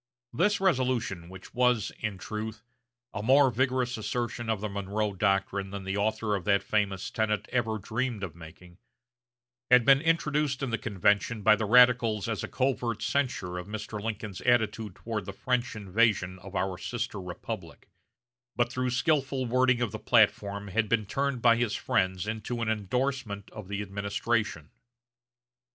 This 0.33 0.59
resolution, 0.59 1.29
which 1.29 1.53
was, 1.53 1.91
in 1.99 2.17
truth, 2.17 2.63
a 3.13 3.21
more 3.21 3.51
vigorous 3.51 3.97
assertion 3.97 4.49
of 4.49 4.59
the 4.59 4.67
Monroe 4.67 5.13
Doctrine 5.13 5.69
than 5.69 5.83
the 5.83 5.95
author 5.95 6.33
of 6.35 6.43
that 6.45 6.63
famous 6.63 7.11
tenet 7.11 7.47
ever 7.51 7.77
dreamed 7.77 8.23
of 8.23 8.33
making, 8.33 8.79
had 9.69 9.85
been 9.85 10.01
introduced 10.01 10.63
in 10.63 10.71
the 10.71 10.79
convention 10.79 11.43
by 11.43 11.55
the 11.55 11.67
radicals 11.67 12.27
as 12.27 12.43
a 12.43 12.47
covert 12.47 13.03
censure 13.03 13.59
of 13.59 13.67
Mr. 13.67 14.01
Lincoln's 14.01 14.41
attitude 14.41 14.95
toward 14.95 15.25
the 15.27 15.33
French 15.33 15.75
invasion 15.75 16.39
of 16.39 16.55
our 16.55 16.79
sister 16.79 17.21
republic; 17.21 17.87
but 18.55 18.71
through 18.71 18.89
skilful 18.89 19.45
wording 19.45 19.81
of 19.81 19.91
the 19.91 19.99
platform 19.99 20.69
had 20.69 20.89
been 20.89 21.05
turned 21.05 21.43
by 21.43 21.57
his 21.57 21.75
friends 21.75 22.25
into 22.25 22.63
an 22.63 22.69
indorsement 22.69 23.51
of 23.51 23.67
the 23.67 23.83
administration. 23.83 24.71